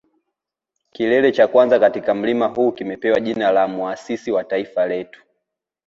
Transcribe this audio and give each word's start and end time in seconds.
Kilele 0.91 1.31
cha 1.31 1.47
kwanza 1.47 1.79
katika 1.79 2.15
mlima 2.15 2.47
huu 2.47 2.71
kimepewa 2.71 3.19
jina 3.19 3.51
la 3.51 3.67
muasisi 3.67 4.31
wa 4.31 4.43
taifa 4.43 4.85
letu 4.87 5.23